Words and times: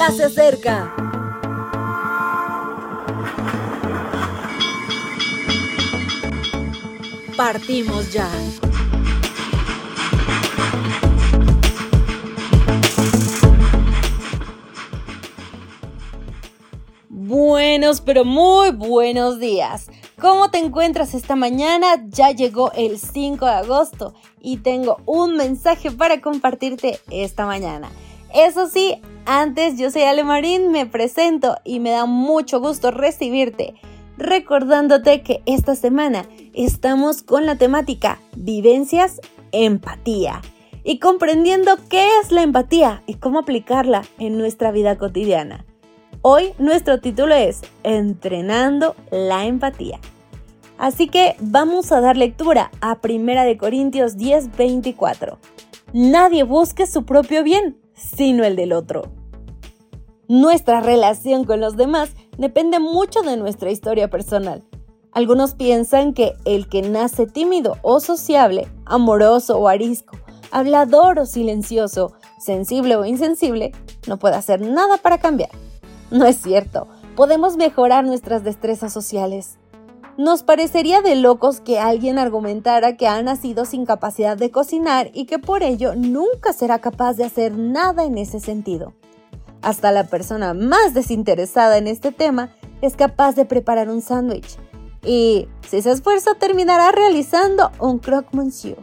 ya 0.00 0.10
se 0.12 0.24
acerca. 0.24 0.94
Partimos 7.36 8.10
ya. 8.10 8.26
Buenos, 17.10 18.00
pero 18.00 18.24
muy 18.24 18.70
buenos 18.70 19.38
días. 19.38 19.90
¿Cómo 20.18 20.50
te 20.50 20.58
encuentras 20.58 21.12
esta 21.12 21.36
mañana? 21.36 22.06
Ya 22.08 22.30
llegó 22.30 22.72
el 22.72 22.98
5 22.98 23.44
de 23.44 23.52
agosto 23.52 24.14
y 24.40 24.58
tengo 24.58 24.96
un 25.04 25.36
mensaje 25.36 25.90
para 25.90 26.22
compartirte 26.22 27.00
esta 27.10 27.44
mañana. 27.44 27.90
Eso 28.34 28.68
sí, 28.68 29.00
antes 29.26 29.76
yo 29.78 29.90
soy 29.90 30.02
Ale 30.02 30.22
Marín, 30.22 30.70
me 30.70 30.86
presento 30.86 31.56
y 31.64 31.80
me 31.80 31.90
da 31.90 32.06
mucho 32.06 32.60
gusto 32.60 32.92
recibirte, 32.92 33.74
recordándote 34.16 35.22
que 35.22 35.42
esta 35.46 35.74
semana 35.74 36.26
estamos 36.52 37.22
con 37.22 37.44
la 37.44 37.56
temática 37.56 38.18
Vivencias, 38.36 39.20
Empatía 39.52 40.42
y 40.84 41.00
comprendiendo 41.00 41.76
qué 41.88 42.06
es 42.22 42.30
la 42.30 42.42
empatía 42.42 43.02
y 43.06 43.14
cómo 43.14 43.40
aplicarla 43.40 44.02
en 44.18 44.38
nuestra 44.38 44.70
vida 44.70 44.96
cotidiana. 44.96 45.66
Hoy 46.22 46.52
nuestro 46.58 47.00
título 47.00 47.34
es 47.34 47.62
Entrenando 47.82 48.94
la 49.10 49.46
empatía. 49.46 49.98
Así 50.78 51.08
que 51.08 51.34
vamos 51.40 51.90
a 51.92 52.00
dar 52.00 52.16
lectura 52.16 52.70
a 52.80 52.96
1 53.02 53.44
de 53.44 53.58
Corintios 53.58 54.16
10:24. 54.16 55.38
Nadie 55.92 56.44
busque 56.44 56.86
su 56.86 57.04
propio 57.04 57.42
bien, 57.42 57.79
sino 58.00 58.44
el 58.44 58.56
del 58.56 58.72
otro. 58.72 59.02
Nuestra 60.28 60.80
relación 60.80 61.44
con 61.44 61.60
los 61.60 61.76
demás 61.76 62.10
depende 62.38 62.78
mucho 62.78 63.22
de 63.22 63.36
nuestra 63.36 63.70
historia 63.70 64.08
personal. 64.08 64.62
Algunos 65.12 65.54
piensan 65.54 66.14
que 66.14 66.34
el 66.44 66.68
que 66.68 66.82
nace 66.82 67.26
tímido 67.26 67.78
o 67.82 68.00
sociable, 68.00 68.68
amoroso 68.86 69.58
o 69.58 69.66
arisco, 69.66 70.16
hablador 70.52 71.18
o 71.18 71.26
silencioso, 71.26 72.12
sensible 72.38 72.96
o 72.96 73.04
insensible, 73.04 73.72
no 74.06 74.18
puede 74.18 74.36
hacer 74.36 74.60
nada 74.60 74.98
para 74.98 75.18
cambiar. 75.18 75.50
No 76.10 76.26
es 76.26 76.36
cierto. 76.36 76.86
Podemos 77.16 77.56
mejorar 77.56 78.04
nuestras 78.04 78.44
destrezas 78.44 78.92
sociales. 78.92 79.58
Nos 80.20 80.42
parecería 80.42 81.00
de 81.00 81.16
locos 81.16 81.62
que 81.62 81.78
alguien 81.78 82.18
argumentara 82.18 82.98
que 82.98 83.08
ha 83.08 83.22
nacido 83.22 83.64
sin 83.64 83.86
capacidad 83.86 84.36
de 84.36 84.50
cocinar 84.50 85.10
y 85.14 85.24
que 85.24 85.38
por 85.38 85.62
ello 85.62 85.94
nunca 85.96 86.52
será 86.52 86.78
capaz 86.78 87.14
de 87.14 87.24
hacer 87.24 87.56
nada 87.56 88.04
en 88.04 88.18
ese 88.18 88.38
sentido. 88.38 88.92
Hasta 89.62 89.92
la 89.92 90.08
persona 90.08 90.52
más 90.52 90.92
desinteresada 90.92 91.78
en 91.78 91.86
este 91.86 92.12
tema 92.12 92.54
es 92.82 92.96
capaz 92.96 93.34
de 93.34 93.46
preparar 93.46 93.88
un 93.88 94.02
sándwich 94.02 94.58
y, 95.02 95.48
si 95.66 95.80
se 95.80 95.90
esfuerza, 95.90 96.34
terminará 96.34 96.92
realizando 96.92 97.70
un 97.80 97.98
croque 97.98 98.28
monsieur. 98.32 98.76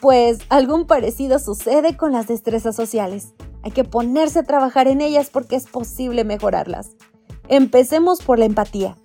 Pues 0.00 0.38
algún 0.48 0.86
parecido 0.86 1.40
sucede 1.40 1.96
con 1.96 2.12
las 2.12 2.28
destrezas 2.28 2.76
sociales. 2.76 3.34
Hay 3.64 3.72
que 3.72 3.82
ponerse 3.82 4.38
a 4.38 4.44
trabajar 4.44 4.86
en 4.86 5.00
ellas 5.00 5.28
porque 5.28 5.56
es 5.56 5.66
posible 5.66 6.22
mejorarlas. 6.22 6.90
Empecemos 7.48 8.22
por 8.22 8.38
la 8.38 8.44
empatía. 8.44 8.96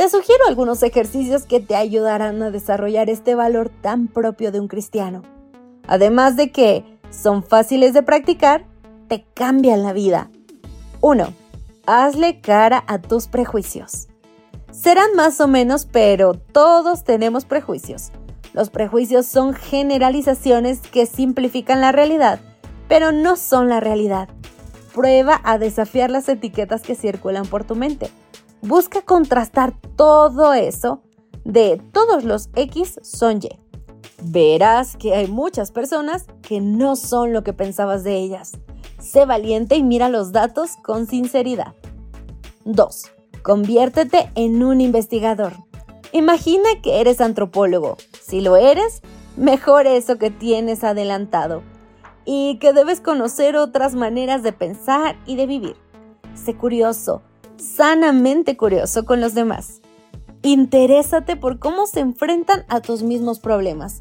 Te 0.00 0.08
sugiero 0.08 0.46
algunos 0.48 0.82
ejercicios 0.82 1.44
que 1.44 1.60
te 1.60 1.76
ayudarán 1.76 2.42
a 2.42 2.50
desarrollar 2.50 3.10
este 3.10 3.34
valor 3.34 3.68
tan 3.68 4.08
propio 4.08 4.50
de 4.50 4.58
un 4.58 4.66
cristiano. 4.66 5.20
Además 5.86 6.36
de 6.36 6.50
que 6.50 6.98
son 7.10 7.42
fáciles 7.42 7.92
de 7.92 8.02
practicar, 8.02 8.64
te 9.08 9.26
cambian 9.34 9.82
la 9.82 9.92
vida. 9.92 10.30
1. 11.02 11.34
Hazle 11.84 12.40
cara 12.40 12.82
a 12.86 12.98
tus 12.98 13.26
prejuicios. 13.26 14.08
Serán 14.70 15.14
más 15.16 15.38
o 15.38 15.48
menos, 15.48 15.84
pero 15.84 16.32
todos 16.32 17.04
tenemos 17.04 17.44
prejuicios. 17.44 18.10
Los 18.54 18.70
prejuicios 18.70 19.26
son 19.26 19.52
generalizaciones 19.52 20.80
que 20.80 21.04
simplifican 21.04 21.82
la 21.82 21.92
realidad 21.92 22.40
pero 22.90 23.12
no 23.12 23.36
son 23.36 23.68
la 23.68 23.78
realidad. 23.78 24.28
Prueba 24.92 25.40
a 25.44 25.58
desafiar 25.58 26.10
las 26.10 26.28
etiquetas 26.28 26.82
que 26.82 26.96
circulan 26.96 27.46
por 27.46 27.62
tu 27.62 27.76
mente. 27.76 28.10
Busca 28.62 29.00
contrastar 29.02 29.74
todo 29.96 30.52
eso 30.52 31.00
de 31.44 31.80
todos 31.92 32.24
los 32.24 32.50
X 32.54 33.00
son 33.02 33.38
Y. 33.38 33.58
Verás 34.22 34.96
que 34.96 35.14
hay 35.14 35.28
muchas 35.28 35.72
personas 35.72 36.26
que 36.42 36.60
no 36.60 36.94
son 36.96 37.32
lo 37.32 37.42
que 37.42 37.54
pensabas 37.54 38.04
de 38.04 38.16
ellas. 38.18 38.52
Sé 38.98 39.24
valiente 39.24 39.76
y 39.76 39.82
mira 39.82 40.10
los 40.10 40.32
datos 40.32 40.72
con 40.82 41.06
sinceridad. 41.06 41.74
2. 42.66 43.10
Conviértete 43.42 44.30
en 44.34 44.62
un 44.62 44.82
investigador. 44.82 45.54
Imagina 46.12 46.68
que 46.82 47.00
eres 47.00 47.22
antropólogo. 47.22 47.96
Si 48.20 48.42
lo 48.42 48.56
eres, 48.56 49.00
mejor 49.38 49.86
eso 49.86 50.18
que 50.18 50.30
tienes 50.30 50.84
adelantado 50.84 51.62
y 52.26 52.58
que 52.58 52.74
debes 52.74 53.00
conocer 53.00 53.56
otras 53.56 53.94
maneras 53.94 54.42
de 54.42 54.52
pensar 54.52 55.16
y 55.24 55.36
de 55.36 55.46
vivir. 55.46 55.76
Sé 56.34 56.54
curioso, 56.56 57.22
sanamente 57.60 58.56
curioso 58.56 59.04
con 59.04 59.20
los 59.20 59.34
demás. 59.34 59.80
Interésate 60.42 61.36
por 61.36 61.58
cómo 61.58 61.86
se 61.86 62.00
enfrentan 62.00 62.64
a 62.68 62.80
tus 62.80 63.02
mismos 63.02 63.40
problemas. 63.40 64.00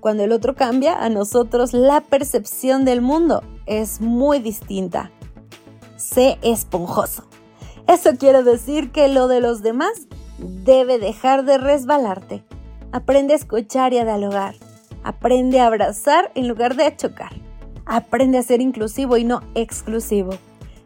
Cuando 0.00 0.22
el 0.22 0.32
otro 0.32 0.54
cambia, 0.54 1.02
a 1.02 1.08
nosotros 1.08 1.72
la 1.72 2.02
percepción 2.02 2.84
del 2.84 3.00
mundo 3.00 3.42
es 3.66 4.00
muy 4.00 4.38
distinta. 4.38 5.10
Sé 5.96 6.38
esponjoso. 6.42 7.24
Eso 7.86 8.10
quiere 8.18 8.42
decir 8.42 8.92
que 8.92 9.08
lo 9.08 9.28
de 9.28 9.40
los 9.40 9.62
demás 9.62 10.06
debe 10.38 10.98
dejar 10.98 11.44
de 11.44 11.58
resbalarte. 11.58 12.44
Aprende 12.92 13.32
a 13.32 13.36
escuchar 13.36 13.92
y 13.92 13.98
a 13.98 14.04
dialogar. 14.04 14.54
Aprende 15.02 15.60
a 15.60 15.66
abrazar 15.66 16.30
en 16.34 16.48
lugar 16.48 16.76
de 16.76 16.94
chocar. 16.94 17.32
Aprende 17.86 18.38
a 18.38 18.42
ser 18.42 18.60
inclusivo 18.60 19.16
y 19.16 19.24
no 19.24 19.40
exclusivo. 19.54 20.32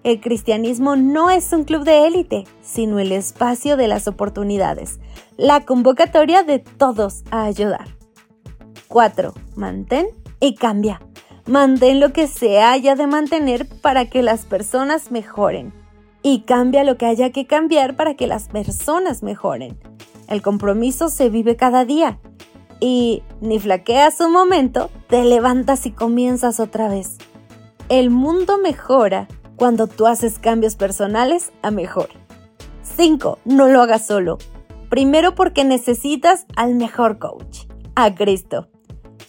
El 0.05 0.21
cristianismo 0.21 0.97
no 0.97 1.31
es 1.31 1.53
un 1.53 1.65
club 1.65 1.85
de 1.85 2.07
élite, 2.07 2.45
sino 2.61 2.99
el 2.99 3.13
espacio 3.13 3.77
de 3.77 3.87
las 3.87 4.09
oportunidades, 4.09 4.99
la 5.37 5.65
convocatoria 5.65 6.43
de 6.43 6.59
todos 6.59 7.23
a 7.31 7.45
ayudar. 7.45 7.87
4. 8.89 9.33
Mantén 9.55 10.09
y 10.41 10.57
cambia. 10.57 11.01
Mantén 11.47 12.01
lo 12.01 12.13
que 12.13 12.27
se 12.27 12.61
haya 12.61 12.97
de 12.97 13.07
mantener 13.07 13.69
para 13.81 14.07
que 14.07 14.23
las 14.23 14.45
personas 14.45 15.11
mejoren. 15.13 15.73
Y 16.23 16.41
cambia 16.41 16.85
lo 16.85 16.97
que 16.97 17.07
haya 17.07 17.31
que 17.31 17.47
cambiar 17.47 17.97
para 17.97 18.15
que 18.15 18.27
las 18.27 18.49
personas 18.49 19.23
mejoren. 19.23 19.79
El 20.29 20.43
compromiso 20.43 21.09
se 21.09 21.29
vive 21.31 21.57
cada 21.57 21.85
día 21.85 22.19
y 22.81 23.23
ni 23.41 23.61
flaqueas 23.61 24.21
un 24.21 24.33
momento, 24.33 24.91
te 25.09 25.25
levantas 25.25 25.87
y 25.87 25.93
comienzas 25.93 26.59
otra 26.59 26.89
vez. 26.89 27.19
El 27.89 28.11
mundo 28.11 28.59
mejora 28.59 29.29
cuando 29.57 29.87
tú 29.87 30.07
haces 30.07 30.39
cambios 30.39 30.77
personales 30.77 31.53
a 31.63 31.71
mejor. 31.71 32.09
5. 32.97 33.39
No 33.45 33.69
lo 33.69 33.83
hagas 33.83 34.07
solo. 34.07 34.39
Primero 34.89 35.35
porque 35.35 35.65
necesitas 35.65 36.47
al 36.57 36.75
mejor 36.75 37.19
coach, 37.19 37.67
a 37.95 38.15
Cristo. 38.15 38.69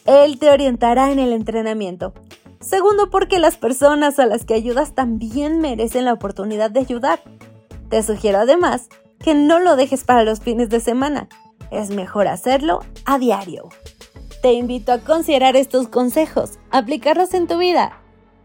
Él 0.05 0.37
te 0.39 0.49
orientará 0.49 1.11
en 1.11 1.19
el 1.19 1.31
entrenamiento. 1.31 2.13
Segundo 2.59 3.09
porque 3.09 3.39
las 3.39 3.57
personas 3.57 4.19
a 4.19 4.25
las 4.25 4.45
que 4.45 4.53
ayudas 4.53 4.93
también 4.93 5.59
merecen 5.59 6.05
la 6.05 6.13
oportunidad 6.13 6.71
de 6.71 6.81
ayudar. 6.81 7.21
Te 7.89 8.03
sugiero 8.03 8.39
además 8.39 8.89
que 9.19 9.35
no 9.35 9.59
lo 9.59 9.75
dejes 9.75 10.03
para 10.03 10.23
los 10.23 10.39
fines 10.41 10.69
de 10.69 10.79
semana 10.79 11.29
es 11.73 11.89
mejor 11.89 12.27
hacerlo 12.27 12.79
a 13.05 13.17
diario. 13.17 13.69
Te 14.41 14.53
invito 14.53 14.91
a 14.91 14.99
considerar 14.99 15.55
estos 15.55 15.87
consejos, 15.87 16.59
aplicarlos 16.69 17.33
en 17.33 17.47
tu 17.47 17.57
vida 17.57 18.02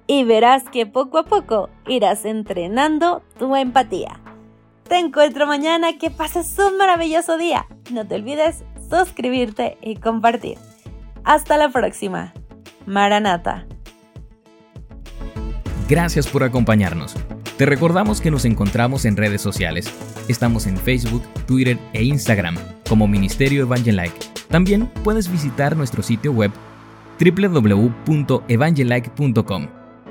y 0.09 0.25
verás 0.25 0.65
que 0.65 0.87
poco 0.87 1.19
a 1.19 1.25
poco 1.25 1.71
irás 1.87 2.25
entrenando 2.25 3.23
tu 3.39 3.55
empatía. 3.55 4.19
Te 4.89 4.99
encuentro 4.99 5.47
mañana, 5.47 5.99
que 5.99 6.11
pases 6.11 6.57
un 6.59 6.77
maravilloso 6.79 7.39
día. 7.39 7.67
No 7.93 8.05
te 8.07 8.17
olvides 8.17 8.65
suscribirte 8.91 9.79
y 9.83 9.95
compartir. 9.97 10.57
Hasta 11.25 11.59
la 11.59 11.69
próxima. 11.69 12.33
Maranata. 12.87 13.67
Gracias 15.89 16.27
por 16.27 16.43
acompañarnos. 16.43 17.15
Te 17.59 17.67
recordamos 17.67 18.23
que 18.23 18.31
nos 18.31 18.47
encontramos 18.47 19.05
en 19.05 19.17
redes 19.17 19.43
sociales. 19.43 19.93
Estamos 20.29 20.67
en 20.67 20.79
Facebook, 20.79 21.23
Twitter 21.47 21.79
e 21.93 22.05
Instagram 22.05 22.57
como 22.89 23.07
Ministerio 23.07 23.61
Evangelike. 23.63 24.19
También 24.49 24.87
puedes 25.05 25.31
visitar 25.31 25.77
nuestro 25.77 26.03
sitio 26.03 26.33
web 26.33 26.51
www.evangelike.com. 27.21 29.78